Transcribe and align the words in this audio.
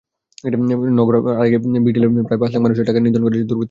নওগাঁর 0.97 1.15
আত্রাইয়ে 1.21 1.59
পুকুরে 1.63 1.79
বিষ 1.85 1.93
ঢেলে 1.95 2.07
প্রায় 2.27 2.39
পাঁচ 2.41 2.51
লাখ 2.55 2.61
টাকার 2.79 2.93
মাছ 2.95 3.05
নিধন 3.05 3.21
করেছে 3.25 3.43
দুর্বৃত্তরা। 3.43 3.59